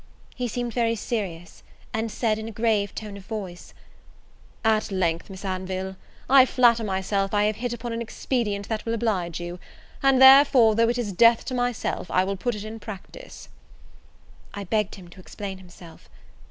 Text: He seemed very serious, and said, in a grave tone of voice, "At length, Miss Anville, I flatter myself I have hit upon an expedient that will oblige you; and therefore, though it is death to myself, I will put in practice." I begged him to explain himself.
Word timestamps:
He 0.35 0.47
seemed 0.47 0.73
very 0.73 0.95
serious, 0.95 1.61
and 1.93 2.11
said, 2.11 2.39
in 2.39 2.47
a 2.47 2.51
grave 2.51 2.95
tone 2.95 3.17
of 3.17 3.25
voice, 3.27 3.71
"At 4.65 4.91
length, 4.91 5.29
Miss 5.29 5.45
Anville, 5.45 5.95
I 6.27 6.43
flatter 6.47 6.83
myself 6.83 7.35
I 7.35 7.43
have 7.43 7.57
hit 7.57 7.71
upon 7.71 7.93
an 7.93 8.01
expedient 8.01 8.67
that 8.67 8.83
will 8.83 8.95
oblige 8.95 9.39
you; 9.39 9.59
and 10.01 10.19
therefore, 10.19 10.73
though 10.73 10.89
it 10.89 10.97
is 10.97 11.11
death 11.13 11.45
to 11.45 11.53
myself, 11.53 12.09
I 12.09 12.23
will 12.23 12.35
put 12.35 12.55
in 12.55 12.79
practice." 12.79 13.47
I 14.55 14.63
begged 14.63 14.95
him 14.95 15.07
to 15.09 15.19
explain 15.19 15.59
himself. 15.59 16.09